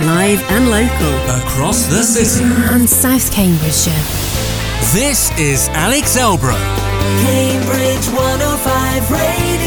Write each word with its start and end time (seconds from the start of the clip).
live 0.00 0.40
and 0.50 0.70
local. 0.70 1.42
Across 1.44 1.86
the 1.86 2.02
city. 2.02 2.44
And 2.44 2.88
South 2.88 3.30
Cambridgeshire. 3.32 3.92
This 4.92 5.30
is 5.38 5.68
Alex 5.70 6.16
Elbro. 6.16 6.56
Cambridge 7.22 8.06
105 8.08 9.10
Radio. 9.10 9.60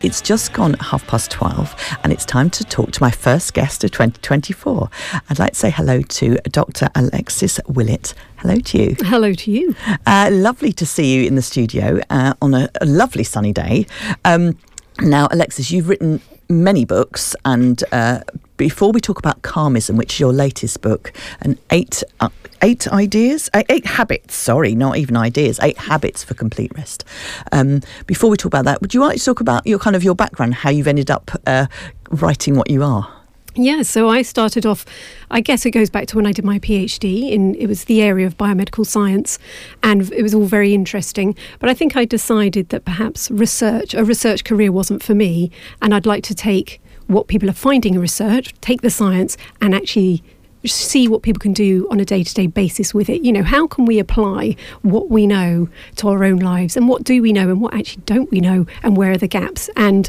It's 0.00 0.20
just 0.20 0.52
gone 0.52 0.74
half 0.74 1.06
past 1.06 1.30
12 1.30 1.74
and 2.02 2.12
it's 2.12 2.24
time 2.24 2.50
to 2.50 2.64
talk 2.64 2.90
to 2.92 3.02
my 3.02 3.10
first 3.10 3.54
guest 3.54 3.84
of 3.84 3.90
2024. 3.92 4.88
I'd 5.30 5.38
like 5.38 5.52
to 5.52 5.58
say 5.58 5.70
hello 5.70 6.02
to 6.02 6.36
Dr. 6.50 6.88
Alexis 6.94 7.60
Willett. 7.68 8.14
Hello 8.36 8.56
to 8.56 8.78
you. 8.78 8.96
Hello 9.00 9.32
to 9.32 9.50
you. 9.50 9.74
Uh, 10.06 10.28
lovely 10.32 10.72
to 10.72 10.86
see 10.86 11.14
you 11.14 11.26
in 11.26 11.36
the 11.36 11.42
studio 11.42 12.00
uh, 12.10 12.34
on 12.42 12.54
a, 12.54 12.68
a, 12.80 12.86
lovely 12.86 13.22
sunny 13.24 13.52
day. 13.52 13.86
Um, 14.24 14.56
now, 15.00 15.28
Alexis, 15.30 15.70
you've 15.70 15.88
written 15.88 16.20
many 16.48 16.84
books 16.84 17.34
and 17.44 17.82
uh, 17.92 18.20
before 18.56 18.92
we 18.92 19.00
talk 19.00 19.18
about 19.18 19.42
calmism, 19.42 19.96
which 19.96 20.14
is 20.14 20.20
your 20.20 20.32
latest 20.32 20.82
book, 20.82 21.12
and 21.40 21.58
eight 21.70 22.02
uh, 22.20 22.28
eight 22.62 22.86
ideas, 22.88 23.50
eight, 23.54 23.66
eight, 23.68 23.86
habits. 23.86 24.36
Sorry, 24.36 24.74
not 24.74 24.96
even 24.96 25.16
ideas. 25.16 25.58
Eight 25.62 25.78
habits 25.78 26.22
for 26.22 26.34
complete 26.34 26.70
rest. 26.76 27.04
Um, 27.50 27.80
before 28.06 28.30
we 28.30 28.36
talk 28.36 28.46
about 28.50 28.64
that, 28.66 28.80
would 28.80 28.94
you 28.94 29.00
like 29.00 29.18
to 29.18 29.24
talk 29.24 29.40
about 29.40 29.66
your 29.66 29.78
kind 29.78 29.96
of 29.96 30.04
your 30.04 30.14
background, 30.14 30.54
how 30.54 30.70
you've 30.70 30.86
ended 30.86 31.10
up 31.10 31.30
uh, 31.46 31.66
writing 32.10 32.54
what 32.56 32.70
you 32.70 32.84
are? 32.84 33.21
Yeah, 33.54 33.82
so 33.82 34.08
I 34.08 34.22
started 34.22 34.64
off, 34.64 34.86
I 35.30 35.42
guess 35.42 35.66
it 35.66 35.72
goes 35.72 35.90
back 35.90 36.06
to 36.06 36.16
when 36.16 36.26
I 36.26 36.32
did 36.32 36.44
my 36.44 36.58
PhD 36.58 37.30
in, 37.30 37.54
it 37.56 37.66
was 37.66 37.84
the 37.84 38.00
area 38.00 38.26
of 38.26 38.38
biomedical 38.38 38.86
science 38.86 39.38
and 39.82 40.10
it 40.10 40.22
was 40.22 40.34
all 40.34 40.46
very 40.46 40.72
interesting. 40.72 41.36
But 41.58 41.68
I 41.68 41.74
think 41.74 41.94
I 41.94 42.06
decided 42.06 42.70
that 42.70 42.86
perhaps 42.86 43.30
research, 43.30 43.92
a 43.92 44.04
research 44.04 44.44
career 44.44 44.72
wasn't 44.72 45.02
for 45.02 45.14
me 45.14 45.50
and 45.82 45.94
I'd 45.94 46.06
like 46.06 46.24
to 46.24 46.34
take 46.34 46.80
what 47.08 47.28
people 47.28 47.50
are 47.50 47.54
finding 47.54 47.94
in 47.94 48.00
research, 48.00 48.54
take 48.62 48.80
the 48.80 48.88
science 48.88 49.36
and 49.60 49.74
actually 49.74 50.22
see 50.64 51.06
what 51.06 51.22
people 51.22 51.40
can 51.40 51.52
do 51.52 51.86
on 51.90 52.00
a 52.00 52.06
day 52.06 52.22
to 52.22 52.32
day 52.32 52.46
basis 52.46 52.94
with 52.94 53.10
it. 53.10 53.20
You 53.20 53.32
know, 53.32 53.42
how 53.42 53.66
can 53.66 53.84
we 53.84 53.98
apply 53.98 54.56
what 54.80 55.10
we 55.10 55.26
know 55.26 55.68
to 55.96 56.08
our 56.08 56.24
own 56.24 56.38
lives 56.38 56.74
and 56.74 56.88
what 56.88 57.04
do 57.04 57.20
we 57.20 57.34
know 57.34 57.50
and 57.50 57.60
what 57.60 57.74
actually 57.74 58.02
don't 58.06 58.30
we 58.30 58.40
know 58.40 58.64
and 58.82 58.96
where 58.96 59.10
are 59.10 59.18
the 59.18 59.28
gaps 59.28 59.68
and 59.76 60.08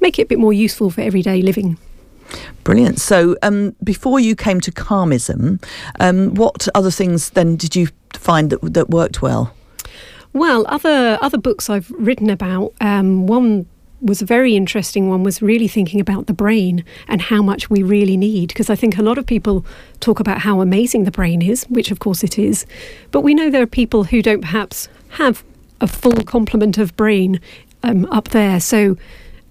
make 0.00 0.18
it 0.18 0.22
a 0.22 0.26
bit 0.26 0.38
more 0.38 0.52
useful 0.52 0.90
for 0.90 1.00
everyday 1.00 1.40
living. 1.40 1.78
Brilliant. 2.64 3.00
So, 3.00 3.36
um, 3.42 3.74
before 3.82 4.20
you 4.20 4.36
came 4.36 4.60
to 4.60 4.72
calmism, 4.72 5.62
um, 6.00 6.34
what 6.34 6.68
other 6.74 6.90
things 6.90 7.30
then 7.30 7.56
did 7.56 7.74
you 7.74 7.88
find 8.14 8.50
that 8.50 8.60
that 8.74 8.90
worked 8.90 9.22
well? 9.22 9.54
Well, 10.32 10.64
other 10.68 11.18
other 11.20 11.38
books 11.38 11.68
I've 11.68 11.90
written 11.90 12.30
about. 12.30 12.72
Um, 12.80 13.26
one 13.26 13.66
was 14.02 14.20
a 14.20 14.26
very 14.26 14.56
interesting 14.56 15.08
one 15.08 15.22
was 15.22 15.40
really 15.40 15.68
thinking 15.68 16.00
about 16.00 16.26
the 16.26 16.32
brain 16.32 16.84
and 17.06 17.22
how 17.22 17.40
much 17.40 17.70
we 17.70 17.84
really 17.84 18.16
need 18.16 18.48
because 18.48 18.68
I 18.68 18.74
think 18.74 18.98
a 18.98 19.02
lot 19.02 19.16
of 19.16 19.26
people 19.26 19.64
talk 20.00 20.18
about 20.18 20.40
how 20.40 20.60
amazing 20.60 21.04
the 21.04 21.12
brain 21.12 21.40
is, 21.40 21.62
which 21.64 21.92
of 21.92 22.00
course 22.00 22.24
it 22.24 22.36
is, 22.36 22.66
but 23.12 23.20
we 23.20 23.32
know 23.32 23.48
there 23.48 23.62
are 23.62 23.66
people 23.66 24.04
who 24.04 24.20
don't 24.20 24.40
perhaps 24.40 24.88
have 25.10 25.44
a 25.80 25.86
full 25.86 26.24
complement 26.24 26.78
of 26.78 26.96
brain 26.96 27.40
um, 27.84 28.06
up 28.06 28.30
there. 28.30 28.58
So 28.60 28.96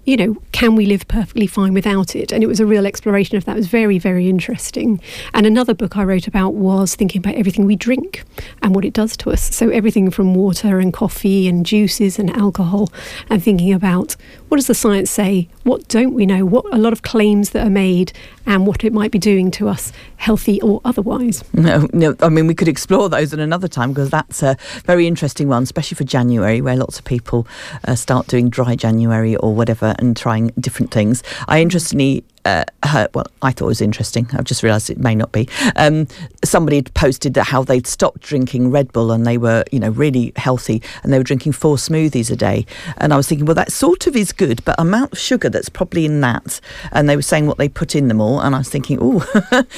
you 0.05 0.17
know, 0.17 0.35
can 0.51 0.75
we 0.75 0.85
live 0.85 1.07
perfectly 1.07 1.45
fine 1.45 1.73
without 1.73 2.15
it? 2.15 2.31
And 2.31 2.43
it 2.43 2.47
was 2.47 2.59
a 2.59 2.65
real 2.65 2.87
exploration 2.87 3.37
of 3.37 3.45
that. 3.45 3.53
It 3.53 3.59
was 3.59 3.67
very, 3.67 3.99
very 3.99 4.29
interesting. 4.29 4.99
And 5.33 5.45
another 5.45 5.73
book 5.73 5.95
I 5.95 6.03
wrote 6.03 6.27
about 6.27 6.55
was 6.55 6.95
thinking 6.95 7.19
about 7.19 7.35
everything 7.35 7.65
we 7.65 7.75
drink 7.75 8.23
and 8.63 8.73
what 8.73 8.83
it 8.83 8.93
does 8.93 9.15
to 9.17 9.31
us. 9.31 9.53
So 9.53 9.69
everything 9.69 10.09
from 10.09 10.33
water 10.33 10.79
and 10.79 10.91
coffee 10.91 11.47
and 11.47 11.65
juices 11.65 12.17
and 12.17 12.29
alcohol, 12.31 12.89
and 13.29 13.43
thinking 13.43 13.73
about 13.73 14.15
what 14.49 14.57
does 14.57 14.67
the 14.67 14.75
science 14.75 15.11
say? 15.11 15.47
What 15.63 15.87
don't 15.87 16.13
we 16.13 16.25
know? 16.25 16.45
What 16.45 16.65
a 16.73 16.77
lot 16.77 16.93
of 16.93 17.03
claims 17.03 17.51
that 17.51 17.65
are 17.65 17.71
made 17.71 18.11
and 18.45 18.65
what 18.65 18.83
it 18.83 18.91
might 18.91 19.11
be 19.11 19.19
doing 19.19 19.51
to 19.51 19.69
us, 19.69 19.91
healthy 20.17 20.59
or 20.61 20.81
otherwise. 20.83 21.43
No, 21.53 21.87
no. 21.93 22.15
I 22.21 22.29
mean, 22.29 22.47
we 22.47 22.55
could 22.55 22.67
explore 22.67 23.07
those 23.07 23.33
at 23.33 23.39
another 23.39 23.67
time 23.67 23.93
because 23.93 24.09
that's 24.09 24.41
a 24.41 24.57
very 24.85 25.05
interesting 25.05 25.47
one, 25.47 25.63
especially 25.63 25.95
for 25.95 26.03
January, 26.03 26.59
where 26.59 26.75
lots 26.75 26.97
of 26.97 27.05
people 27.05 27.47
uh, 27.87 27.95
start 27.95 28.27
doing 28.27 28.49
dry 28.49 28.75
January 28.75 29.35
or 29.35 29.53
whatever 29.53 29.90
and 29.99 30.15
trying 30.15 30.51
different 30.59 30.91
things. 30.91 31.23
I 31.47 31.61
interestingly 31.61 32.23
uh, 32.45 32.65
her, 32.83 33.07
well, 33.13 33.27
I 33.41 33.51
thought 33.51 33.65
it 33.65 33.67
was 33.67 33.81
interesting. 33.81 34.27
I've 34.33 34.43
just 34.43 34.63
realised 34.63 34.89
it 34.89 34.97
may 34.97 35.15
not 35.15 35.31
be. 35.31 35.47
Um, 35.75 36.07
somebody 36.43 36.77
had 36.77 36.93
posted 36.93 37.33
that 37.35 37.45
how 37.45 37.63
they'd 37.63 37.87
stopped 37.87 38.21
drinking 38.21 38.71
Red 38.71 38.91
Bull 38.91 39.11
and 39.11 39.25
they 39.25 39.37
were, 39.37 39.63
you 39.71 39.79
know, 39.79 39.89
really 39.89 40.33
healthy 40.35 40.81
and 41.03 41.13
they 41.13 41.17
were 41.17 41.23
drinking 41.23 41.53
four 41.53 41.75
smoothies 41.75 42.31
a 42.31 42.35
day. 42.35 42.65
And 42.97 43.13
I 43.13 43.17
was 43.17 43.27
thinking, 43.27 43.45
well, 43.45 43.55
that 43.55 43.71
sort 43.71 44.07
of 44.07 44.15
is 44.15 44.31
good, 44.31 44.63
but 44.65 44.79
amount 44.79 45.13
of 45.13 45.19
sugar 45.19 45.49
that's 45.49 45.69
probably 45.69 46.05
in 46.05 46.21
that. 46.21 46.59
And 46.91 47.07
they 47.07 47.15
were 47.15 47.21
saying 47.21 47.47
what 47.47 47.57
they 47.57 47.69
put 47.69 47.95
in 47.95 48.07
them 48.07 48.21
all, 48.21 48.39
and 48.39 48.55
I 48.55 48.59
was 48.59 48.69
thinking, 48.69 48.97
oh, 49.01 49.25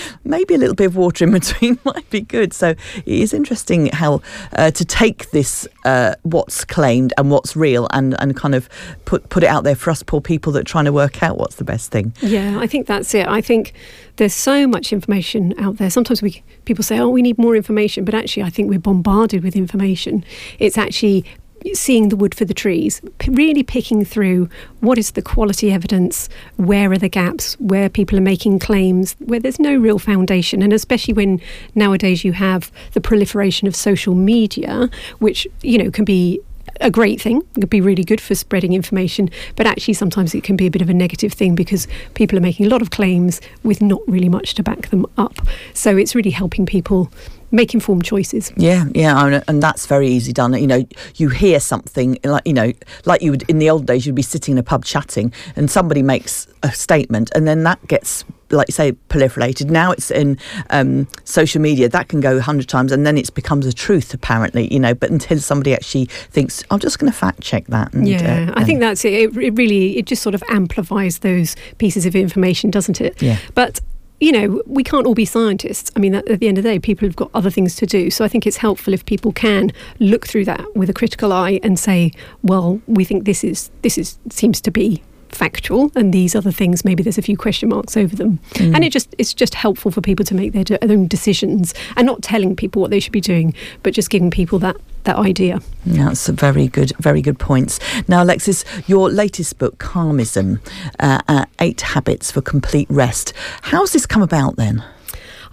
maybe 0.24 0.56
a 0.56 0.58
little 0.58 0.76
bit 0.76 0.88
of 0.88 0.96
water 0.96 1.26
in 1.26 1.32
between 1.32 1.80
might 1.86 2.10
be 2.10 2.22
good. 2.22 2.54
So 2.54 2.70
it 2.70 3.06
is 3.06 3.34
interesting 3.34 3.88
how 3.88 4.22
uh, 4.54 4.72
to 4.72 4.86
take 4.86 5.32
this 5.32 5.68
uh, 5.86 6.16
what's 6.24 6.64
claimed 6.66 7.14
and 7.18 7.30
what's 7.30 7.56
real 7.56 7.88
and 7.92 8.16
and 8.20 8.36
kind 8.36 8.56
of 8.56 8.70
put 9.06 9.30
put 9.30 9.44
it 9.44 9.48
out 9.48 9.64
there 9.64 9.76
for 9.76 9.92
us 9.92 10.04
poor 10.04 10.22
people 10.22 10.54
that 10.54 10.62
are 10.62 10.64
trying 10.64 10.86
to 10.86 10.94
work 10.94 11.22
out 11.22 11.38
what's 11.38 11.56
the 11.56 11.64
best 11.64 11.92
thing. 11.92 12.14
Yeah. 12.22 12.53
I 12.60 12.68
think 12.68 12.88
that's 12.88 13.14
it. 13.14 13.28
I 13.28 13.42
think 13.42 13.74
there's 14.18 14.34
so 14.34 14.68
much 14.68 14.94
information 14.94 15.54
out 15.58 15.78
there. 15.78 15.90
Sometimes 15.90 16.22
we 16.22 16.44
people 16.66 16.84
say, 16.84 17.00
"Oh, 17.00 17.10
we 17.10 17.22
need 17.22 17.38
more 17.38 17.56
information," 17.56 18.06
but 18.06 18.14
actually, 18.14 18.44
I 18.44 18.50
think 18.50 18.70
we're 18.70 18.80
bombarded 18.80 19.44
with 19.44 19.56
information. 19.56 20.24
It's 20.60 20.78
actually 20.78 21.26
seeing 21.74 22.10
the 22.10 22.16
wood 22.16 22.36
for 22.36 22.46
the 22.46 22.54
trees, 22.54 23.02
p- 23.20 23.32
really 23.32 23.64
picking 23.64 24.04
through 24.04 24.50
what 24.82 24.98
is 24.98 25.12
the 25.12 25.22
quality 25.22 25.72
evidence, 25.72 26.28
where 26.58 26.92
are 26.92 26.98
the 26.98 27.08
gaps, 27.08 27.54
where 27.60 27.90
people 27.90 28.18
are 28.18 28.22
making 28.22 28.60
claims, 28.60 29.16
where 29.20 29.40
there's 29.40 29.60
no 29.60 29.76
real 29.76 29.98
foundation. 29.98 30.62
And 30.62 30.74
especially 30.74 31.14
when 31.14 31.40
nowadays 31.74 32.26
you 32.26 32.34
have 32.34 32.72
the 32.94 33.02
proliferation 33.02 33.68
of 33.68 33.76
social 33.76 34.14
media, 34.14 34.90
which, 35.20 35.48
you 35.62 35.78
know, 35.78 35.90
can 35.90 36.04
be 36.04 36.42
a 36.82 36.92
great 36.92 37.22
thing. 37.22 37.42
It 37.56 37.62
could 37.62 37.70
be 37.70 37.82
really 37.82 38.04
good 38.04 38.22
for 38.22 38.36
spreading 38.36 38.74
information, 38.74 39.30
but 39.56 39.68
actually 39.68 39.94
sometimes 39.94 40.34
it 40.34 40.44
can 40.44 40.56
be 40.56 40.68
a 40.68 40.72
bit 40.72 40.82
of 40.82 40.90
a 40.90 40.94
negative 40.94 41.34
thing 41.34 41.56
because 41.56 41.88
people 42.14 42.38
are 42.38 42.42
making 42.42 42.66
a 42.66 42.70
lot 42.70 42.82
of 42.82 42.90
claims 42.90 43.42
with 43.64 43.82
not 43.82 44.02
really 44.08 44.30
much 44.30 44.54
to 44.56 44.64
back 44.64 44.90
them 44.90 45.06
up. 45.18 45.36
So 45.74 45.96
it's 45.98 46.16
really 46.16 46.32
helping 46.32 46.66
people 46.66 47.12
make 47.54 47.74
informed 47.74 48.04
choices. 48.04 48.52
Yeah, 48.58 48.86
yeah, 48.94 49.42
and 49.48 49.64
that's 49.64 49.86
very 49.86 50.10
easy 50.10 50.34
done. 50.34 50.54
You 50.54 50.68
know, 50.68 50.86
you 51.16 51.30
hear 51.30 51.62
something 51.62 52.18
like 52.26 52.46
you 52.46 52.54
know, 52.54 52.74
like 53.06 53.22
you 53.22 53.32
would 53.32 53.44
in 53.44 53.60
the 53.60 53.70
old 53.70 53.86
days, 53.86 54.06
you'd 54.06 54.16
be 54.16 54.22
sitting 54.22 54.54
in 54.54 54.58
a 54.58 54.64
pub 54.64 54.84
chatting, 54.84 55.32
and 55.56 55.72
somebody 55.72 56.02
makes 56.02 56.48
a 56.64 56.72
statement, 56.72 57.32
and 57.34 57.48
then 57.48 57.64
that 57.64 57.88
gets 57.88 58.26
like 58.50 58.68
you 58.68 58.74
say 58.74 58.92
proliferated 59.10 59.72
now 59.72 59.92
it's 59.92 60.12
in 60.12 60.38
um, 60.70 61.08
social 61.24 61.60
media 61.60 61.90
that 61.90 62.08
can 62.08 62.20
go 62.20 62.36
100 62.36 62.70
times 62.70 62.92
and 62.92 63.04
then 63.04 63.18
it 63.18 63.34
becomes 63.34 63.66
a 63.66 63.74
truth 63.74 64.14
apparently 64.14 64.72
you 64.72 64.80
know 64.80 64.94
but 64.94 65.10
until 65.10 65.40
somebody 65.40 65.74
actually 65.74 66.06
thinks 66.06 66.64
i'm 66.70 66.78
just 66.78 67.00
going 67.00 67.12
to 67.12 67.18
fact 67.18 67.42
check 67.42 67.66
that 67.68 67.92
and, 67.94 68.08
yeah 68.08 68.52
uh, 68.52 68.60
i 68.60 68.64
think 68.64 68.80
that's 68.80 69.04
it. 69.06 69.14
it 69.14 69.38
it 69.38 69.52
really 69.52 69.98
it 69.98 70.06
just 70.06 70.22
sort 70.22 70.36
of 70.36 70.44
amplifies 70.50 71.20
those 71.20 71.56
pieces 71.80 72.06
of 72.06 72.16
information 72.16 72.70
doesn't 72.70 73.02
it 73.02 73.20
yeah 73.22 73.40
but 73.56 73.80
you 74.20 74.32
know, 74.32 74.62
we 74.66 74.84
can't 74.84 75.06
all 75.06 75.16
be 75.16 75.26
scientists. 75.26 75.92
I 75.96 76.00
mean, 76.00 76.16
at 76.16 76.40
the 76.40 76.48
end 76.48 76.58
of 76.58 76.64
the 76.64 76.70
day, 76.70 76.80
people 76.80 77.08
have 77.08 77.16
got 77.16 77.30
other 77.34 77.50
things 77.50 77.76
to 77.78 77.86
do. 77.86 78.10
So 78.10 78.24
I 78.24 78.28
think 78.28 78.48
it's 78.48 78.58
helpful 78.58 78.94
if 78.94 79.06
people 79.06 79.32
can 79.32 79.72
look 80.00 80.26
through 80.26 80.46
that 80.46 80.66
with 80.76 80.90
a 80.90 80.94
critical 80.94 81.34
eye 81.34 81.60
and 81.64 81.78
say, 81.78 82.12
well, 82.42 82.82
we 82.88 83.04
think 83.04 83.26
this 83.26 83.44
is 83.44 83.70
this 83.82 83.98
is 83.98 84.18
seems 84.30 84.62
to 84.62 84.72
be 84.72 85.04
factual 85.36 85.92
and 85.96 86.14
these 86.14 86.36
other 86.36 86.52
things 86.52 86.86
maybe 86.86 87.04
there's 87.04 87.18
a 87.18 87.22
few 87.22 87.38
question 87.38 87.70
marks 87.70 87.98
over 87.98 88.16
them 88.16 88.40
mm. 88.54 88.76
and 88.76 88.84
it 88.84 88.92
just 88.92 89.14
it's 89.18 89.34
just 89.34 89.56
helpful 89.56 89.92
for 89.92 90.02
people 90.02 90.26
to 90.26 90.36
make 90.36 90.54
their, 90.54 90.64
their 90.64 90.80
own 90.84 91.08
decisions 91.08 91.74
and 91.96 92.06
not 92.06 92.22
telling 92.22 92.56
people 92.56 92.82
what 92.82 92.92
they 92.92 93.00
should 93.00 93.12
be 93.12 93.22
doing 93.22 93.54
but 93.82 93.94
just 93.94 94.10
giving 94.10 94.32
people 94.32 94.60
that 94.60 94.76
that 95.04 95.18
idea. 95.18 95.60
That's 95.86 96.30
a 96.30 96.34
very 96.34 96.68
good, 96.68 96.94
very 96.98 97.22
good 97.22 97.40
points. 97.40 97.80
Now, 98.08 98.24
Alexis, 98.24 98.64
your 98.88 99.10
latest 99.10 99.58
book, 99.58 99.78
Calmism, 99.78 100.60
uh, 101.00 101.22
uh, 101.28 101.46
Eight 101.60 101.82
Habits 101.82 102.32
for 102.32 102.42
Complete 102.42 102.90
Rest. 102.90 103.34
How's 103.64 103.92
this 103.92 104.06
come 104.06 104.22
about 104.22 104.56
then? 104.56 104.84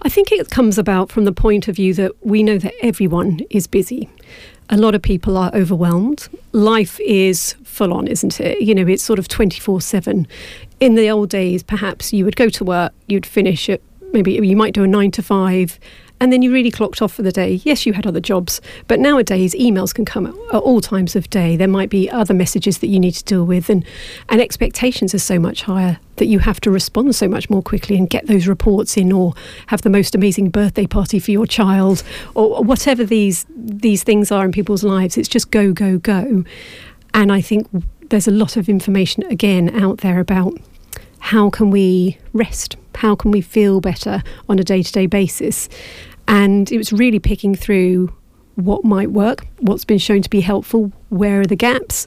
I 0.03 0.09
think 0.09 0.31
it 0.31 0.49
comes 0.49 0.77
about 0.77 1.11
from 1.11 1.25
the 1.25 1.31
point 1.31 1.67
of 1.67 1.75
view 1.75 1.93
that 1.93 2.13
we 2.25 2.41
know 2.41 2.57
that 2.57 2.73
everyone 2.81 3.41
is 3.49 3.67
busy. 3.67 4.09
A 4.73 4.77
lot 4.77 4.95
of 4.95 5.01
people 5.01 5.37
are 5.37 5.51
overwhelmed. 5.53 6.29
Life 6.53 6.97
is 7.01 7.55
full 7.65 7.93
on, 7.93 8.07
isn't 8.07 8.39
it? 8.39 8.61
You 8.61 8.73
know, 8.73 8.87
it's 8.87 9.03
sort 9.03 9.19
of 9.19 9.27
24 9.27 9.81
7. 9.81 10.25
In 10.79 10.95
the 10.95 11.09
old 11.09 11.29
days, 11.29 11.61
perhaps 11.61 12.13
you 12.13 12.23
would 12.23 12.37
go 12.37 12.47
to 12.49 12.63
work, 12.63 12.93
you'd 13.07 13.25
finish 13.25 13.69
at 13.69 13.81
maybe 14.13 14.33
you 14.33 14.55
might 14.55 14.73
do 14.73 14.83
a 14.83 14.87
nine 14.87 15.11
to 15.11 15.21
five 15.21 15.77
and 16.21 16.31
then 16.31 16.43
you 16.43 16.53
really 16.53 16.69
clocked 16.69 17.01
off 17.01 17.11
for 17.11 17.23
the 17.23 17.31
day. 17.31 17.59
Yes, 17.63 17.87
you 17.87 17.93
had 17.93 18.05
other 18.05 18.19
jobs, 18.19 18.61
but 18.87 18.99
nowadays 18.99 19.55
emails 19.55 19.93
can 19.93 20.05
come 20.05 20.27
at 20.27 20.59
all 20.59 20.79
times 20.79 21.15
of 21.15 21.27
day. 21.31 21.57
There 21.57 21.67
might 21.67 21.89
be 21.89 22.09
other 22.11 22.35
messages 22.35 22.77
that 22.77 22.87
you 22.87 22.99
need 22.99 23.13
to 23.13 23.23
deal 23.23 23.43
with, 23.43 23.71
and, 23.71 23.83
and 24.29 24.39
expectations 24.39 25.15
are 25.15 25.19
so 25.19 25.39
much 25.39 25.63
higher 25.63 25.99
that 26.17 26.27
you 26.27 26.37
have 26.37 26.61
to 26.61 26.69
respond 26.69 27.15
so 27.15 27.27
much 27.27 27.49
more 27.49 27.63
quickly 27.63 27.97
and 27.97 28.07
get 28.07 28.27
those 28.27 28.47
reports 28.47 28.97
in, 28.97 29.11
or 29.11 29.33
have 29.67 29.81
the 29.81 29.89
most 29.89 30.13
amazing 30.13 30.51
birthday 30.51 30.85
party 30.85 31.17
for 31.17 31.31
your 31.31 31.47
child, 31.47 32.03
or 32.35 32.63
whatever 32.63 33.03
these 33.03 33.47
these 33.55 34.03
things 34.03 34.31
are 34.31 34.45
in 34.45 34.51
people's 34.51 34.83
lives. 34.83 35.17
It's 35.17 35.27
just 35.27 35.49
go, 35.49 35.73
go, 35.73 35.97
go, 35.97 36.45
and 37.15 37.31
I 37.31 37.41
think 37.41 37.67
there's 38.09 38.27
a 38.27 38.31
lot 38.31 38.57
of 38.57 38.69
information 38.69 39.23
again 39.23 39.81
out 39.81 39.99
there 39.99 40.19
about 40.19 40.53
how 41.17 41.49
can 41.49 41.71
we 41.71 42.17
rest? 42.33 42.75
How 42.95 43.15
can 43.15 43.31
we 43.31 43.41
feel 43.41 43.79
better 43.79 44.21
on 44.49 44.59
a 44.59 44.63
day 44.63 44.83
to 44.83 44.91
day 44.91 45.05
basis? 45.07 45.69
And 46.27 46.71
it 46.71 46.77
was 46.77 46.93
really 46.93 47.19
picking 47.19 47.55
through 47.55 48.13
what 48.55 48.83
might 48.83 49.11
work, 49.11 49.47
what's 49.59 49.85
been 49.85 49.97
shown 49.97 50.21
to 50.21 50.29
be 50.29 50.41
helpful, 50.41 50.91
where 51.09 51.41
are 51.41 51.45
the 51.45 51.55
gaps, 51.55 52.05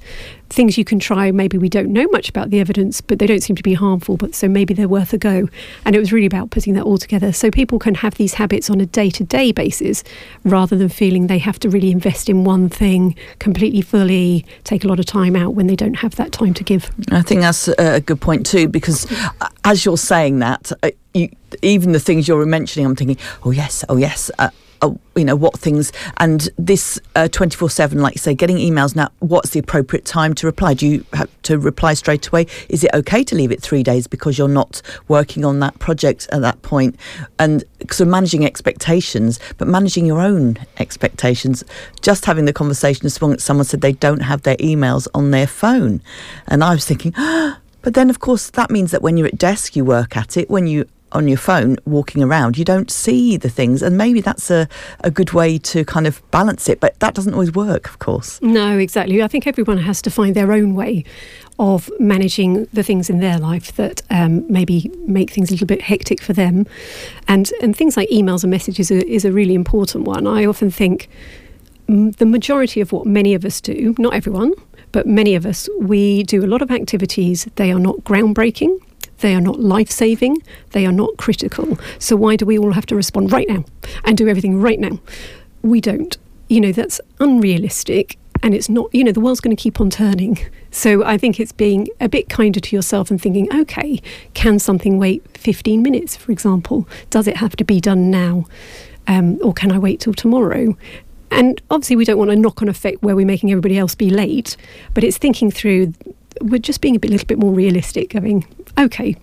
things 0.51 0.77
you 0.77 0.85
can 0.85 0.99
try. 0.99 1.31
Maybe 1.31 1.59
we 1.59 1.69
don't 1.69 1.89
know 1.89 2.07
much 2.09 2.29
about 2.29 2.51
the 2.51 2.61
evidence, 2.61 3.01
but 3.01 3.19
they 3.19 3.27
don't 3.27 3.43
seem 3.43 3.57
to 3.57 3.63
be 3.63 3.75
harmful, 3.75 4.17
but 4.17 4.35
so 4.35 4.47
maybe 4.47 4.75
they're 4.75 4.89
worth 4.89 5.13
a 5.15 5.19
go. 5.19 5.49
And 5.85 5.97
it 5.97 5.99
was 5.99 6.13
really 6.13 6.27
about 6.27 6.51
putting 6.51 6.75
that 6.75 6.85
all 6.85 6.99
together 6.99 7.33
so 7.33 7.51
people 7.51 7.79
can 7.79 7.95
have 7.97 8.15
these 8.17 8.35
habits 8.35 8.71
on 8.71 8.81
a 8.81 8.87
day 8.87 9.11
to 9.11 9.25
day 9.25 9.53
basis 9.53 10.05
rather 10.45 10.77
than 10.77 10.91
feeling 10.91 11.27
they 11.27 11.39
have 11.39 11.59
to 11.61 11.71
really 11.71 11.91
invest 11.91 12.29
in 12.29 12.45
one 12.45 12.69
thing 12.69 13.17
completely 13.39 13.81
fully, 13.81 14.45
take 14.65 14.85
a 14.85 14.89
lot 14.89 15.01
of 15.01 15.07
time 15.07 15.35
out 15.35 15.55
when 15.55 15.67
they 15.67 15.77
don't 15.77 15.95
have 15.95 16.15
that 16.17 16.31
time 16.31 16.55
to 16.55 16.63
give. 16.63 16.91
I 17.11 17.23
think 17.23 17.41
that's 17.41 17.69
a 17.69 18.01
good 18.01 18.21
point 18.21 18.47
too, 18.47 18.69
because 18.69 19.11
uh, 19.41 19.49
as 19.65 19.85
you're 19.85 19.97
saying 19.97 20.41
that, 20.41 20.73
uh, 20.83 20.91
you, 21.15 21.31
even 21.63 21.93
the 21.93 22.01
things 22.01 22.29
you're 22.29 22.45
mentioning, 22.47 22.87
I'm 22.87 22.97
thinking, 22.97 23.19
oh 23.45 23.51
yes, 23.51 23.85
oh 23.89 23.97
yes. 23.97 24.31
Uh, 24.39 24.51
uh, 24.85 24.93
you 25.17 25.25
know 25.25 25.37
what 25.37 25.59
things 25.59 25.93
and 26.19 26.51
this 26.59 27.01
twenty 27.33 27.57
four 27.57 27.71
seven, 27.71 28.01
like 28.01 28.15
you 28.15 28.19
say, 28.19 28.35
getting 28.35 28.59
emails 28.59 28.95
now. 28.95 29.09
What's 29.21 29.51
the 29.51 29.61
appropriate 29.61 30.05
time 30.05 30.35
to 30.35 30.47
reply? 30.47 30.75
Do 30.75 30.87
you 30.87 31.07
have 31.15 31.31
to 31.45 31.59
reply 31.59 31.95
straight 31.95 32.27
away? 32.29 32.47
Is 32.69 32.85
it 32.85 32.91
okay 32.93 33.25
to 33.25 33.35
leave 33.35 33.51
it 33.51 33.63
three 33.63 33.83
days 33.83 34.07
because 34.07 34.37
you're 34.37 34.49
not 34.49 34.83
working 35.09 35.45
on 35.45 35.61
that 35.61 35.79
project 35.79 36.29
at 36.33 36.43
that 36.43 36.61
point? 36.63 36.97
And 37.39 37.65
so 37.91 38.05
managing 38.05 38.45
expectations, 38.45 39.41
but 39.57 39.69
managing 39.69 40.05
your 40.05 40.21
own 40.21 40.59
expectations. 40.79 41.65
Just 42.03 42.27
having 42.27 42.45
the 42.45 42.53
conversation 42.53 43.05
this 43.05 43.21
morning, 43.21 43.39
someone 43.39 43.65
said 43.65 43.81
they 43.81 43.93
don't 43.93 44.21
have 44.21 44.43
their 44.43 44.57
emails 44.57 45.09
on 45.15 45.31
their 45.31 45.47
phone, 45.47 46.03
and 46.47 46.63
I 46.63 46.75
was 46.75 46.85
thinking. 46.85 47.15
But 47.85 47.93
then, 47.93 48.09
of 48.09 48.19
course, 48.19 48.49
that 48.49 48.71
means 48.71 48.93
that 48.93 49.03
when 49.03 49.19
you're 49.19 49.27
at 49.27 49.37
desk, 49.37 49.77
you 49.77 49.85
work 49.85 50.17
at 50.17 50.39
it. 50.39 50.49
When 50.49 50.67
you 50.67 50.87
on 51.15 51.29
your 51.29 51.39
phone 51.39 51.77
walking 51.87 52.23
around, 52.23 52.59
you 52.59 52.65
don't 52.65 52.91
see 52.91 53.37
the 53.37 53.49
things. 53.49 53.83
And 53.83 53.97
maybe 53.97 54.21
that's 54.21 54.51
a, 54.51 54.69
a 55.01 55.11
good 55.11 55.33
way 55.33 55.59
to 55.59 55.85
kind 55.85 56.07
of 56.07 56.21
balance 56.31 56.69
it. 56.69 56.81
But 56.81 56.99
that 57.01 57.15
doesn't 57.15 57.33
always 57.33 57.55
work, 57.55 57.89
of 57.89 57.99
course. 58.01 58.43
No, 58.43 58.79
exactly. 58.79 59.23
I 59.23 59.29
think 59.29 59.47
everyone 59.47 59.79
has 59.79 60.03
to 60.03 60.11
find 60.11 60.35
their 60.35 60.53
own 60.53 60.75
way 60.75 61.05
of 61.59 61.89
managing 62.01 62.65
the 62.73 62.83
things 62.83 63.09
in 63.09 63.21
their 63.21 63.39
life 63.39 63.77
that 63.77 64.03
um, 64.11 64.45
maybe 64.53 64.91
make 65.07 65.31
things 65.31 65.51
a 65.51 65.53
little 65.53 65.69
bit 65.69 65.81
hectic 65.81 66.21
for 66.21 66.33
them. 66.33 66.67
And, 67.29 67.51
and 67.63 67.77
things 67.77 67.97
like 67.97 68.09
emails 68.11 68.43
and 68.43 68.51
messages 68.51 68.91
is 68.91 69.25
a 69.25 69.31
really 69.31 69.55
important 69.55 70.05
one. 70.05 70.27
I 70.27 70.45
often 70.45 70.71
think 70.71 71.09
the 71.87 72.27
majority 72.27 72.81
of 72.81 72.93
what 72.93 73.07
many 73.07 73.35
of 73.35 73.45
us 73.45 73.61
do, 73.61 73.95
not 73.99 74.15
everyone, 74.15 74.53
but 74.91 75.07
many 75.07 75.35
of 75.35 75.47
us, 75.47 75.69
we 75.81 76.23
do 76.25 76.45
a 76.45 76.47
lot 76.47 76.63
of 76.63 76.71
activities. 76.71 77.49
They 77.57 77.71
are 77.73 77.79
not 77.79 77.99
groundbreaking. 77.99 78.79
They 79.19 79.35
are 79.35 79.41
not 79.41 79.61
life 79.61 79.91
saving. 79.91 80.39
They 80.71 80.87
are 80.87 80.93
not 80.93 81.17
critical. 81.17 81.79
So 81.99 82.17
why 82.17 82.37
do 82.37 82.47
we 82.47 82.59
all 82.59 82.73
have 82.73 82.87
to 82.87 82.97
respond 82.97 83.33
right 83.33 83.49
now 83.49 83.65
and 84.05 84.17
do 84.17 84.29
everything 84.29 84.61
right 84.61 84.79
now? 84.79 84.99
We 85.63 85.81
don't. 85.81 86.17
You 86.49 86.61
know, 86.61 86.73
that's 86.73 87.01
unrealistic 87.21 88.19
and 88.45 88.55
it's 88.55 88.69
not, 88.69 88.95
you 88.95 89.03
know, 89.03 89.11
the 89.11 89.21
world's 89.21 89.41
going 89.41 89.57
to 89.57 89.61
keep 89.61 89.81
on 89.81 89.89
turning. 89.89 90.39
So 90.71 91.03
I 91.03 91.17
think 91.17 91.41
it's 91.41 91.53
being 91.53 91.89
a 92.01 92.09
bit 92.11 92.29
kinder 92.29 92.61
to 92.61 92.77
yourself 92.77 93.11
and 93.11 93.21
thinking, 93.21 93.49
okay, 93.55 94.03
can 94.35 94.59
something 94.59 94.99
wait 94.99 95.23
15 95.39 95.83
minutes, 95.83 96.15
for 96.17 96.31
example? 96.31 96.87
Does 97.09 97.27
it 97.27 97.39
have 97.39 97.57
to 97.57 97.65
be 97.65 97.81
done 97.81 98.11
now? 98.11 98.45
Um, 99.07 99.39
or 99.43 99.55
can 99.55 99.73
I 99.73 99.79
wait 99.79 100.01
till 100.01 100.13
tomorrow? 100.13 100.77
And 101.31 101.63
obviously, 101.71 101.97
we 101.97 102.05
don't 102.05 102.19
want 102.19 102.33
a 102.33 102.37
knock 102.37 102.61
on 102.61 102.69
effect 102.69 103.03
where 103.03 103.17
we're 103.17 103.25
making 103.25 103.51
everybody 103.51 103.79
else 103.79 103.95
be 103.95 104.11
late, 104.11 104.57
but 104.93 105.05
it's 105.05 105.17
thinking 105.17 105.51
through, 105.51 105.95
we're 106.41 106.59
just 106.59 106.81
being 106.81 106.97
a 106.97 106.99
bit, 106.99 107.11
little 107.11 107.27
bit 107.27 107.39
more 107.39 107.53
realistic, 107.53 108.11
going, 108.11 108.47
okay, 108.79 109.17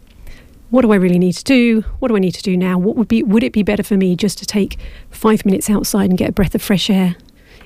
what 0.69 0.83
do 0.83 0.93
I 0.93 0.95
really 0.95 1.19
need 1.19 1.33
to 1.33 1.43
do? 1.43 1.81
What 1.99 2.07
do 2.07 2.15
I 2.15 2.19
need 2.19 2.33
to 2.35 2.41
do 2.41 2.55
now? 2.55 2.77
What 2.77 2.95
would 2.95 3.07
be 3.07 3.23
would 3.23 3.43
it 3.43 3.51
be 3.51 3.61
better 3.61 3.83
for 3.83 3.97
me 3.97 4.15
just 4.15 4.37
to 4.39 4.45
take 4.45 4.77
five 5.09 5.45
minutes 5.45 5.69
outside 5.69 6.09
and 6.09 6.17
get 6.17 6.29
a 6.29 6.31
breath 6.31 6.55
of 6.55 6.61
fresh 6.61 6.89
air 6.89 7.17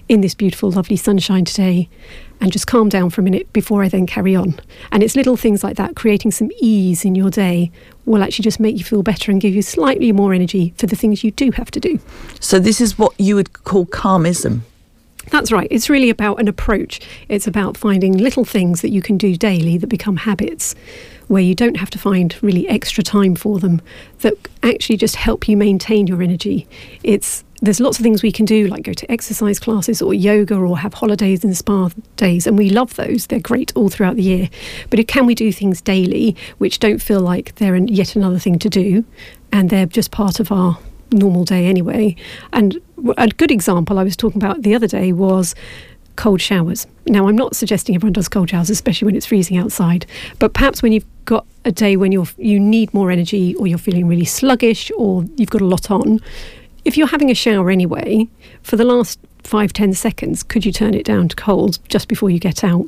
in 0.09 0.21
this 0.21 0.33
beautiful, 0.35 0.71
lovely 0.71 0.95
sunshine 0.95 1.45
today 1.45 1.89
and 2.41 2.51
just 2.51 2.67
calm 2.67 2.89
down 2.89 3.09
for 3.09 3.21
a 3.21 3.23
minute 3.23 3.51
before 3.53 3.83
I 3.83 3.89
then 3.89 4.07
carry 4.07 4.35
on? 4.35 4.59
And 4.91 5.03
it's 5.03 5.15
little 5.15 5.37
things 5.37 5.63
like 5.63 5.77
that, 5.77 5.95
creating 5.95 6.31
some 6.31 6.49
ease 6.59 7.05
in 7.05 7.13
your 7.13 7.29
day 7.29 7.71
will 8.05 8.23
actually 8.23 8.43
just 8.43 8.59
make 8.59 8.77
you 8.77 8.83
feel 8.83 9.03
better 9.03 9.31
and 9.31 9.39
give 9.39 9.53
you 9.53 9.61
slightly 9.61 10.11
more 10.11 10.33
energy 10.33 10.73
for 10.77 10.87
the 10.87 10.95
things 10.95 11.23
you 11.23 11.29
do 11.29 11.51
have 11.51 11.69
to 11.71 11.79
do. 11.79 11.99
So 12.39 12.57
this 12.57 12.81
is 12.81 12.97
what 12.97 13.13
you 13.19 13.35
would 13.35 13.53
call 13.63 13.85
calmism. 13.85 14.61
That's 15.31 15.51
right. 15.51 15.67
It's 15.71 15.89
really 15.89 16.09
about 16.09 16.39
an 16.39 16.47
approach. 16.47 17.01
It's 17.29 17.47
about 17.47 17.77
finding 17.77 18.17
little 18.17 18.45
things 18.45 18.81
that 18.81 18.91
you 18.91 19.01
can 19.01 19.17
do 19.17 19.35
daily 19.35 19.77
that 19.77 19.87
become 19.87 20.17
habits 20.17 20.75
where 21.27 21.41
you 21.41 21.55
don't 21.55 21.77
have 21.77 21.89
to 21.89 21.97
find 21.97 22.35
really 22.43 22.67
extra 22.67 23.03
time 23.03 23.35
for 23.35 23.59
them 23.59 23.81
that 24.19 24.35
actually 24.61 24.97
just 24.97 25.15
help 25.15 25.47
you 25.47 25.57
maintain 25.57 26.07
your 26.07 26.21
energy. 26.21 26.67
It's 27.03 27.43
there's 27.61 27.79
lots 27.79 27.97
of 27.97 28.03
things 28.03 28.21
we 28.21 28.33
can 28.33 28.45
do, 28.45 28.67
like 28.67 28.83
go 28.83 28.93
to 28.93 29.11
exercise 29.11 29.59
classes 29.59 30.01
or 30.01 30.13
yoga 30.13 30.55
or 30.55 30.77
have 30.77 30.93
holidays 30.93 31.43
and 31.43 31.55
spa 31.55 31.89
days, 32.17 32.45
and 32.45 32.57
we 32.57 32.69
love 32.69 32.95
those. 32.95 33.27
They're 33.27 33.39
great 33.39 33.71
all 33.75 33.89
throughout 33.89 34.17
the 34.17 34.23
year. 34.23 34.49
But 34.89 35.07
can 35.07 35.25
we 35.25 35.33
do 35.35 35.51
things 35.51 35.81
daily 35.81 36.35
which 36.57 36.79
don't 36.79 37.01
feel 37.01 37.21
like 37.21 37.55
they're 37.55 37.77
yet 37.77 38.15
another 38.15 38.39
thing 38.39 38.59
to 38.59 38.69
do, 38.69 39.05
and 39.51 39.69
they're 39.69 39.85
just 39.85 40.11
part 40.11 40.39
of 40.39 40.51
our 40.51 40.77
normal 41.15 41.43
day 41.43 41.65
anyway? 41.65 42.15
And 42.53 42.79
a 43.17 43.27
good 43.27 43.51
example 43.51 43.99
I 43.99 44.03
was 44.03 44.15
talking 44.15 44.41
about 44.41 44.61
the 44.61 44.75
other 44.75 44.87
day 44.87 45.11
was 45.11 45.55
cold 46.15 46.41
showers. 46.41 46.87
Now, 47.07 47.27
I'm 47.27 47.35
not 47.35 47.55
suggesting 47.55 47.95
everyone 47.95 48.13
does 48.13 48.29
cold 48.29 48.49
showers, 48.49 48.69
especially 48.69 49.05
when 49.05 49.15
it's 49.15 49.25
freezing 49.25 49.57
outside, 49.57 50.05
but 50.39 50.53
perhaps 50.53 50.81
when 50.81 50.91
you've 50.91 51.05
got 51.25 51.45
a 51.65 51.71
day 51.71 51.97
when 51.97 52.11
you're 52.11 52.27
you 52.37 52.59
need 52.59 52.93
more 52.93 53.11
energy 53.11 53.55
or 53.55 53.67
you're 53.67 53.77
feeling 53.77 54.07
really 54.07 54.25
sluggish 54.25 54.91
or 54.95 55.25
you've 55.35 55.49
got 55.49 55.61
a 55.61 55.65
lot 55.65 55.91
on, 55.91 56.19
if 56.85 56.95
you're 56.97 57.07
having 57.07 57.31
a 57.31 57.33
shower 57.33 57.69
anyway, 57.69 58.27
for 58.61 58.77
the 58.77 58.85
last 58.85 59.19
five, 59.43 59.73
ten 59.73 59.93
seconds, 59.93 60.43
could 60.43 60.65
you 60.65 60.71
turn 60.71 60.93
it 60.93 61.05
down 61.05 61.27
to 61.29 61.35
cold 61.35 61.79
just 61.89 62.07
before 62.07 62.29
you 62.29 62.39
get 62.39 62.63
out? 62.63 62.87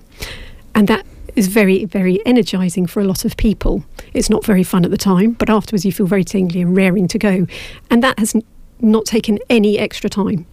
And 0.76 0.88
that 0.88 1.06
is 1.38 1.48
very, 1.48 1.86
very 1.86 2.20
energizing 2.26 2.88
for 2.88 3.00
a 3.00 3.04
lot 3.04 3.24
of 3.24 3.38
people. 3.38 3.84
It's 4.14 4.30
not 4.30 4.44
very 4.44 4.64
fun 4.64 4.84
at 4.84 4.92
the 4.92 4.98
time, 4.98 5.34
but 5.34 5.50
afterwards 5.50 5.86
you 5.86 5.92
feel 5.92 6.08
very 6.08 6.24
tingly 6.24 6.62
and 6.62 6.76
raring 6.76 7.08
to 7.10 7.20
go. 7.20 7.46
And 7.92 8.04
that 8.04 8.18
has 8.18 8.36
not 8.80 9.06
taken 9.06 9.40
any 9.50 9.78
extra 9.78 10.10
time. 10.10 10.48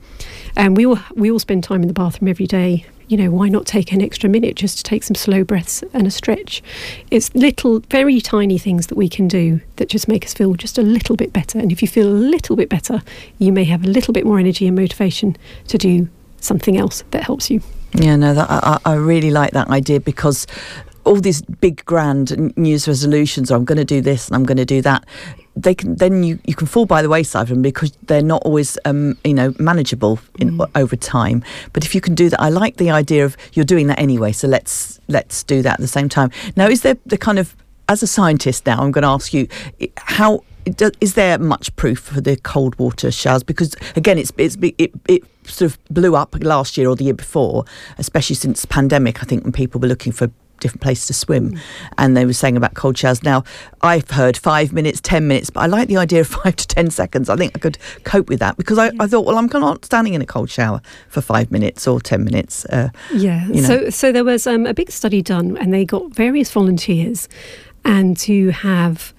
And 0.57 0.77
we 0.77 0.87
all 0.87 0.99
we 1.15 1.31
all 1.31 1.39
spend 1.39 1.65
time 1.65 1.83
in 1.83 1.89
the 1.89 1.95
bathroom 1.95 2.29
every 2.29 2.47
day. 2.47 2.87
You 3.09 3.19
know, 3.19 3.31
why 3.31 3.49
not 3.49 3.67
take 3.67 3.93
an 3.93 4.01
extra 4.01 4.31
minute 4.31 4.57
just 4.57 4.79
to 4.79 4.83
take 4.83 5.03
some 5.03 5.15
slow 5.15 5.45
breaths 5.45 5.83
and 5.93 6.07
a 6.07 6.11
stretch? 6.11 6.63
It's 7.11 7.35
little, 7.35 7.81
very 7.91 8.21
tiny 8.21 8.57
things 8.57 8.87
that 8.87 8.97
we 8.97 9.11
can 9.11 9.29
do 9.29 9.61
that 9.77 9.91
just 9.91 10.09
make 10.09 10.25
us 10.25 10.33
feel 10.33 10.55
just 10.55 10.79
a 10.79 10.83
little 10.83 11.15
bit 11.15 11.33
better. 11.33 11.59
And 11.59 11.71
if 11.71 11.83
you 11.83 11.89
feel 11.89 12.09
a 12.09 12.17
little 12.17 12.57
bit 12.57 12.71
better, 12.71 13.03
you 13.39 13.53
may 13.53 13.65
have 13.65 13.85
a 13.85 13.89
little 13.89 14.15
bit 14.15 14.25
more 14.25 14.39
energy 14.39 14.67
and 14.67 14.77
motivation 14.77 15.37
to 15.69 15.77
do 15.77 16.09
something 16.41 16.79
else 16.79 17.05
that 17.11 17.25
helps 17.25 17.51
you. 17.51 17.61
Yeah, 17.95 18.17
no, 18.17 18.35
that, 18.35 18.51
I, 18.51 18.79
I 18.85 18.95
really 18.95 19.31
like 19.31 19.53
that 19.53 19.69
idea 19.69 20.01
because 20.01 20.47
all 21.05 21.21
these 21.21 21.43
big 21.43 21.85
grand 21.85 22.57
news 22.57 22.89
resolutions 22.89 23.51
or 23.51 23.57
I'm 23.57 23.65
going 23.65 23.79
to 23.79 23.85
do 23.85 24.01
this 24.01 24.27
and 24.29 24.37
I'm 24.37 24.45
going 24.45 24.57
to 24.57 24.65
do 24.65 24.83
that 24.83 25.05
they 25.57 25.75
can 25.75 25.95
then 25.97 26.23
you, 26.23 26.39
you 26.45 26.55
can 26.55 26.67
fall 26.67 26.87
by 26.87 27.03
the 27.03 27.09
wayside 27.09 27.43
of 27.43 27.49
them 27.49 27.63
because 27.63 27.93
they're 28.03 28.23
not 28.23 28.43
always 28.43 28.77
um, 28.85 29.17
you 29.25 29.35
know 29.35 29.55
manageable 29.59 30.19
in, 30.39 30.59
mm. 30.59 30.71
over 30.75 30.97
time 30.97 31.45
but 31.73 31.85
if 31.85 31.95
you 31.95 32.01
can 32.01 32.15
do 32.15 32.29
that 32.29 32.41
I 32.41 32.49
like 32.49 32.77
the 32.77 32.91
idea 32.91 33.25
of 33.25 33.37
you're 33.53 33.65
doing 33.65 33.87
that 33.89 33.99
anyway 33.99 34.33
so 34.33 34.49
let's 34.49 34.99
let's 35.09 35.43
do 35.45 35.63
that 35.63 35.75
at 35.75 35.81
the 35.81 35.89
same 35.89 36.09
time 36.09 36.31
now 36.57 36.67
is 36.67 36.83
there 36.83 36.97
the 37.07 37.19
kind 37.19 37.39
of 37.39 37.55
as 37.89 38.03
a 38.03 38.07
scientist 38.07 38.67
now 38.67 38.79
I'm 38.79 38.91
going 38.91 39.03
to 39.03 39.09
ask 39.09 39.33
you 39.33 39.47
how 39.99 40.43
is 41.01 41.15
there 41.15 41.39
much 41.39 41.75
proof 41.77 41.99
for 41.99 42.21
the 42.21 42.37
cold 42.37 42.79
water 42.79 43.11
showers? 43.11 43.43
Because 43.43 43.77
again, 43.97 44.19
it's, 44.19 44.33
it's 44.39 44.57
it, 44.61 44.93
it 45.09 45.25
sort 45.47 45.71
of 45.71 45.85
blew 45.91 46.17
up 46.17 46.37
last 46.43 46.77
year 46.77 46.89
or 46.89 46.97
the 46.97 47.05
year 47.05 47.15
before, 47.15 47.65
especially 47.99 48.37
since 48.37 48.65
pandemic. 48.65 49.23
I 49.23 49.27
think 49.27 49.45
when 49.45 49.53
people 49.53 49.81
were 49.81 49.89
looking 49.89 50.13
for 50.13 50.31
different 50.61 50.83
place 50.83 51.07
to 51.07 51.15
swim. 51.15 51.53
Mm. 51.53 51.61
And 51.99 52.17
they 52.17 52.25
were 52.25 52.33
saying 52.33 52.57
about 52.57 52.75
cold 52.75 52.97
showers. 52.97 53.23
Now, 53.23 53.45
I've 53.83 54.11
heard 54.11 54.37
five 54.37 54.73
minutes, 54.73 55.01
10 55.01 55.29
minutes, 55.29 55.51
but 55.51 55.61
I 55.61 55.67
like 55.67 55.89
the 55.89 55.99
idea 55.99 56.21
of 56.21 56.27
five 56.43 56.57
to 56.57 56.67
10 56.67 56.91
seconds. 56.91 57.29
I 57.29 57.37
think 57.37 57.53
I 57.55 57.59
could 57.59 57.79
cope 58.05 58.29
with 58.29 58.41
that 58.41 58.57
because 58.57 58.79
I, 58.79 58.91
I 58.99 59.07
thought, 59.07 59.25
well, 59.27 59.37
I'm 59.39 59.47
not 59.53 59.85
standing 59.85 60.15
in 60.15 60.23
a 60.23 60.27
cold 60.27 60.51
shower 60.51 60.81
for 61.09 61.21
five 61.21 61.51
minutes 61.51 61.87
or 61.87 62.01
10 62.01 62.25
minutes. 62.25 62.65
Uh, 62.67 62.89
yeah. 63.13 63.47
You 63.49 63.63
know. 63.63 63.69
So, 63.69 63.91
so 63.91 64.13
there 64.13 64.25
was 64.25 64.47
um, 64.47 64.67
a 64.67 64.75
big 64.75 64.91
study 64.91 65.23
done 65.23 65.57
and 65.59 65.73
they 65.73 65.85
got 65.85 66.15
various 66.15 66.51
volunteers 66.51 67.29
and 67.85 68.17
to 68.19 68.51
have, 68.51 69.13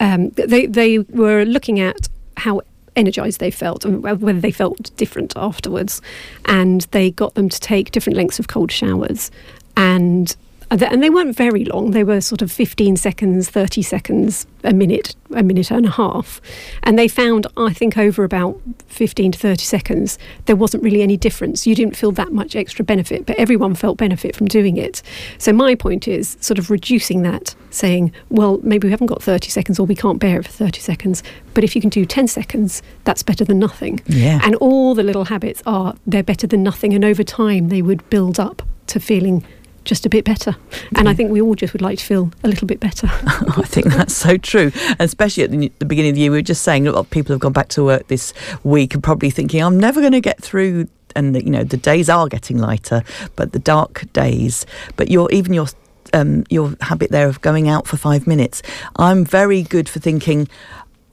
um, 0.00 0.30
they, 0.30 0.66
they 0.66 0.98
were 0.98 1.44
looking 1.44 1.80
at 1.80 2.08
how 2.36 2.60
energized 2.96 3.40
they 3.40 3.50
felt 3.50 3.84
and 3.84 4.02
whether 4.02 4.40
they 4.40 4.50
felt 4.50 4.94
different 4.96 5.32
afterwards. 5.36 6.00
And 6.46 6.82
they 6.92 7.10
got 7.10 7.34
them 7.34 7.48
to 7.48 7.60
take 7.60 7.90
different 7.90 8.16
lengths 8.16 8.38
of 8.38 8.48
cold 8.48 8.72
showers. 8.72 9.30
And 9.76 10.34
Uh, 10.70 10.78
and 10.90 11.02
they 11.02 11.10
weren't 11.10 11.36
very 11.36 11.64
long. 11.64 11.90
They 11.90 12.04
were 12.04 12.20
sort 12.20 12.42
of 12.42 12.52
15 12.52 12.96
seconds, 12.96 13.50
30 13.50 13.82
seconds, 13.82 14.46
a 14.62 14.72
minute, 14.72 15.16
a 15.34 15.42
minute 15.42 15.70
and 15.70 15.86
a 15.86 15.90
half. 15.90 16.40
And 16.82 16.98
they 16.98 17.08
found, 17.08 17.46
I 17.56 17.72
think, 17.72 17.98
over 17.98 18.22
about 18.22 18.60
15 18.86 19.32
to 19.32 19.38
30 19.38 19.64
seconds, 19.64 20.18
there 20.46 20.56
wasn't 20.56 20.82
really 20.82 21.02
any 21.02 21.16
difference. 21.16 21.66
You 21.66 21.74
didn't 21.74 21.96
feel 21.96 22.12
that 22.12 22.32
much 22.32 22.54
extra 22.54 22.84
benefit, 22.84 23.26
but 23.26 23.36
everyone 23.36 23.74
felt 23.74 23.98
benefit 23.98 24.36
from 24.36 24.46
doing 24.46 24.76
it. 24.76 25.02
So 25.38 25.52
my 25.52 25.74
point 25.74 26.06
is 26.06 26.36
sort 26.40 26.58
of 26.58 26.70
reducing 26.70 27.22
that, 27.22 27.54
saying, 27.70 28.12
well, 28.28 28.60
maybe 28.62 28.86
we 28.86 28.92
haven't 28.92 29.08
got 29.08 29.22
30 29.22 29.50
seconds 29.50 29.80
or 29.80 29.86
we 29.86 29.96
can't 29.96 30.20
bear 30.20 30.40
it 30.40 30.46
for 30.46 30.52
30 30.52 30.80
seconds. 30.80 31.22
But 31.54 31.64
if 31.64 31.74
you 31.74 31.80
can 31.80 31.90
do 31.90 32.04
10 32.04 32.28
seconds, 32.28 32.82
that's 33.04 33.22
better 33.22 33.44
than 33.44 33.58
nothing. 33.58 34.00
Yeah. 34.06 34.40
And 34.44 34.54
all 34.56 34.94
the 34.94 35.02
little 35.02 35.24
habits 35.24 35.62
are, 35.66 35.94
they're 36.06 36.22
better 36.22 36.46
than 36.46 36.62
nothing. 36.62 36.94
And 36.94 37.04
over 37.04 37.24
time, 37.24 37.70
they 37.70 37.82
would 37.82 38.08
build 38.08 38.38
up 38.38 38.62
to 38.88 39.00
feeling 39.00 39.44
just 39.84 40.06
a 40.06 40.08
bit 40.08 40.24
better. 40.24 40.56
And 40.96 41.08
I 41.08 41.14
think 41.14 41.30
we 41.30 41.40
all 41.40 41.54
just 41.54 41.72
would 41.72 41.82
like 41.82 41.98
to 41.98 42.04
feel 42.04 42.30
a 42.44 42.48
little 42.48 42.66
bit 42.66 42.80
better. 42.80 43.08
I 43.10 43.62
think 43.64 43.86
that's 43.86 44.14
so 44.14 44.36
true, 44.36 44.72
and 44.86 45.00
especially 45.00 45.44
at 45.44 45.50
the, 45.50 45.72
the 45.78 45.84
beginning 45.84 46.10
of 46.10 46.14
the 46.16 46.22
year. 46.22 46.30
We 46.30 46.38
were 46.38 46.42
just 46.42 46.62
saying 46.62 46.86
a 46.86 46.92
lot 46.92 47.00
of 47.00 47.10
people 47.10 47.32
have 47.32 47.40
gone 47.40 47.52
back 47.52 47.68
to 47.70 47.84
work 47.84 48.08
this 48.08 48.32
week 48.64 48.94
and 48.94 49.02
probably 49.02 49.30
thinking, 49.30 49.62
"I'm 49.62 49.78
never 49.78 50.00
going 50.00 50.12
to 50.12 50.20
get 50.20 50.42
through." 50.42 50.88
And 51.16 51.34
you 51.34 51.50
know, 51.50 51.64
the 51.64 51.76
days 51.76 52.08
are 52.08 52.28
getting 52.28 52.58
lighter, 52.58 53.02
but 53.36 53.52
the 53.52 53.58
dark 53.58 54.04
days. 54.12 54.64
But 54.96 55.10
your 55.10 55.30
even 55.32 55.52
your 55.52 55.66
um, 56.12 56.44
your 56.50 56.74
habit 56.80 57.10
there 57.10 57.28
of 57.28 57.40
going 57.40 57.68
out 57.68 57.86
for 57.86 57.96
five 57.96 58.26
minutes. 58.26 58.62
I'm 58.96 59.24
very 59.24 59.62
good 59.62 59.88
for 59.88 59.98
thinking. 60.00 60.48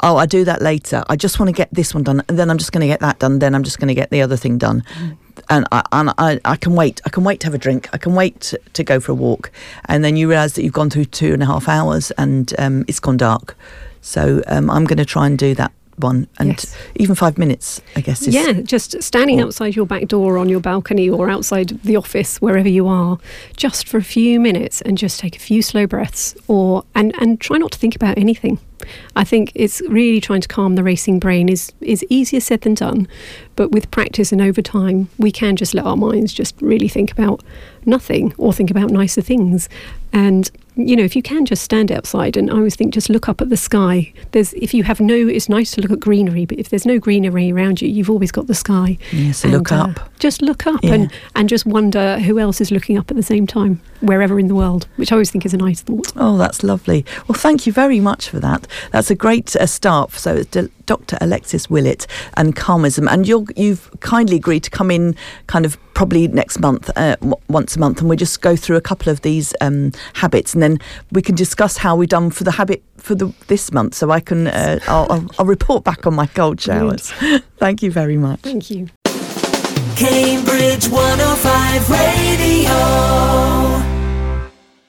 Oh, 0.04 0.18
I 0.18 0.28
do 0.28 0.44
that 0.46 0.62
later. 0.62 1.04
I 1.10 1.16
just 1.16 1.40
want 1.40 1.50
to 1.50 1.54
get 1.54 1.70
this 1.72 1.94
one 1.94 2.04
done, 2.04 2.22
and 2.30 2.38
then 2.38 2.52
I'm 2.52 2.60
just 2.60 2.72
going 2.72 2.82
to 2.82 2.88
get 2.88 3.00
that 3.00 3.18
done. 3.18 3.40
Then 3.40 3.56
I'm 3.56 3.64
just 3.64 3.80
going 3.80 3.88
to 3.88 3.96
get 3.96 4.12
the 4.12 4.22
other 4.22 4.38
thing 4.38 4.60
done, 4.60 4.84
and 5.50 5.66
I, 5.72 5.84
and 5.92 6.10
I, 6.18 6.40
I 6.46 6.56
can 6.56 6.74
wait. 6.76 7.02
I 7.06 7.10
can 7.10 7.24
wait 7.24 7.40
to 7.42 7.48
have 7.48 7.54
a 7.54 7.58
drink. 7.58 7.90
I 7.94 7.98
can 7.98 8.14
wait 8.16 8.40
to, 8.42 8.60
to 8.74 8.84
go 8.84 9.00
for 9.00 9.12
a 9.12 9.16
walk, 9.16 9.52
and 9.86 10.04
then 10.04 10.16
you 10.18 10.30
realise 10.30 10.54
that 10.54 10.64
you've 10.64 10.74
gone 10.74 10.90
through 10.90 11.06
two 11.06 11.34
and 11.34 11.42
a 11.44 11.46
half 11.46 11.68
hours, 11.70 12.12
and 12.12 12.54
um, 12.60 12.86
it's 12.88 13.00
gone 13.00 13.18
dark. 13.18 13.56
So 14.02 14.42
um, 14.48 14.70
I'm 14.70 14.86
going 14.86 14.98
to 14.98 15.06
try 15.06 15.26
and 15.28 15.38
do 15.38 15.54
that 15.56 15.72
one, 15.98 16.28
and 16.38 16.50
Yes. 16.50 16.76
even 16.96 17.16
five 17.16 17.38
minutes, 17.40 17.82
I 17.96 18.02
guess. 18.02 18.22
Is, 18.22 18.34
Yeah, 18.36 18.54
just 18.62 19.02
standing 19.02 19.42
Or- 19.42 19.46
outside 19.48 19.76
your 19.76 19.86
back 19.88 20.08
door 20.08 20.38
on 20.38 20.48
your 20.48 20.60
balcony 20.60 21.10
or 21.10 21.30
outside 21.30 21.70
the 21.84 21.96
office, 21.96 22.38
wherever 22.40 22.70
you 22.70 22.88
are, 22.88 23.18
just 23.56 23.88
for 23.88 23.98
a 23.98 24.04
few 24.04 24.40
minutes 24.40 24.82
and 24.82 24.98
just 24.98 25.20
take 25.20 25.36
a 25.36 25.40
few 25.40 25.62
slow 25.64 25.88
breaths 25.88 26.36
or 26.48 26.84
and, 26.94 27.14
and 27.20 27.42
try 27.42 27.58
not 27.58 27.72
to 27.72 27.80
think 27.80 27.96
about 27.96 28.18
anything. 28.18 28.60
I 29.16 29.24
think 29.24 29.52
it's 29.56 29.82
really 29.90 30.22
trying 30.22 30.42
to 30.42 30.48
calm 30.48 30.76
the 30.76 30.84
racing 30.84 31.20
brain 31.20 31.50
is 31.50 31.72
is 31.82 32.06
easier 32.10 32.40
said 32.40 32.62
than 32.62 32.74
done, 32.76 33.08
but 33.56 33.72
with 33.72 33.90
practice 33.92 34.32
and 34.32 34.42
over 34.42 34.62
time, 34.62 35.10
we 35.18 35.32
can 35.32 35.56
just 35.56 35.74
let 35.74 35.86
our 35.86 35.98
minds 35.98 36.34
just 36.34 36.56
really 36.62 36.88
think 36.88 37.12
about 37.12 37.44
nothing 37.86 38.34
or 38.38 38.54
think 38.54 38.70
about 38.72 38.90
nicer 38.92 39.22
things. 39.22 39.70
And 40.14 40.50
you 40.80 40.96
know, 40.96 41.04
if 41.04 41.16
you 41.16 41.24
can 41.24 41.44
just 41.44 41.64
stand 41.64 41.92
outside 41.92 42.38
and 42.38 42.52
I 42.52 42.54
always 42.54 42.76
think 42.76 42.94
just 42.94 43.10
look 43.10 43.28
up 43.28 43.42
at 43.42 43.50
the 43.50 43.58
sky. 43.58 44.14
There's 44.32 44.54
if 44.54 44.76
you 44.76 44.84
have 44.84 45.00
no 45.00 45.16
it's 45.16 45.50
nice 45.50 45.72
to 45.72 45.82
look 45.82 45.90
at 45.90 46.00
greenery, 46.00 46.46
but 46.46 46.60
if 46.60 46.70
there's 46.70 46.86
no 46.86 47.00
greenery 47.00 47.52
around 47.52 47.82
you, 47.82 47.88
you've 47.88 48.10
always 48.12 48.32
got 48.32 48.46
the 48.46 48.54
sky. 48.54 49.00
Yeah, 49.12 49.32
so 49.32 49.48
And, 49.48 49.58
look 49.58 49.72
uh, 49.72 49.76
up. 49.76 50.20
just 50.20 50.44
look 50.44 50.68
up 50.68 50.84
Yeah. 50.84 50.94
and, 50.94 51.12
and 51.36 51.50
just 51.50 51.66
wonder 51.66 52.20
who 52.20 52.38
else 52.38 52.62
is 52.62 52.70
looking 52.70 52.96
up 52.98 53.10
at 53.10 53.18
the 53.18 53.24
same 53.24 53.48
time, 53.48 53.82
wherever 54.02 54.40
in 54.40 54.48
the 54.48 54.54
world, 54.56 54.86
which 54.98 55.12
I 55.12 55.16
always 55.16 55.32
think 55.32 55.48
is 55.48 55.54
a 55.54 55.58
nice 55.58 55.82
thought. 55.82 56.14
Oh, 56.16 56.38
that's 56.38 56.62
lovely. 56.64 57.04
Well, 57.28 57.38
thank 57.40 57.66
you 57.66 57.74
very 57.74 58.00
much 58.00 58.30
for 58.30 58.40
that. 58.40 58.67
That's 58.92 59.12
a 59.12 59.16
great 59.16 59.56
uh, 59.56 59.66
start. 59.66 60.12
So 60.14 60.36
it's 60.36 60.50
D- 60.52 60.70
Dr. 60.86 61.18
Alexis 61.20 61.70
Willett 61.70 62.08
and 62.36 62.56
Calmism, 62.56 63.12
and 63.12 63.28
you're, 63.28 63.44
you've 63.56 63.92
kindly 64.00 64.38
agreed 64.38 64.64
to 64.64 64.70
come 64.70 64.90
in, 64.90 65.16
kind 65.48 65.66
of 65.66 65.78
probably 65.94 66.28
next 66.30 66.60
month, 66.60 66.90
uh, 66.96 67.16
w- 67.18 67.36
once 67.50 67.76
a 67.76 67.80
month, 67.80 68.00
and 68.00 68.10
we 68.10 68.16
just 68.16 68.42
go 68.42 68.56
through 68.56 68.78
a 68.78 68.82
couple 68.82 69.12
of 69.12 69.22
these 69.22 69.54
um, 69.60 69.92
habits, 70.14 70.54
and 70.54 70.64
then 70.64 70.80
we 71.12 71.22
can 71.22 71.36
discuss 71.36 71.78
how 71.78 71.96
we've 71.96 72.08
done 72.10 72.30
for 72.30 72.46
the 72.46 72.52
habit 72.52 72.82
for 72.98 73.16
the 73.16 73.34
this 73.48 73.72
month. 73.74 73.96
So 73.96 74.12
I 74.12 74.22
can, 74.22 74.48
uh, 74.48 74.80
I'll, 74.88 75.08
I'll, 75.10 75.26
I'll 75.40 75.46
report 75.46 75.84
back 75.84 76.08
on 76.08 76.16
my 76.16 76.28
cold 76.28 76.62
showers. 76.62 77.12
thank 77.58 77.84
you 77.84 77.92
very 77.92 78.18
much. 78.18 78.40
Thank 78.42 78.70
you. 78.70 78.88
Cambridge 79.98 80.88
105 80.90 81.90
Radio. 81.90 83.97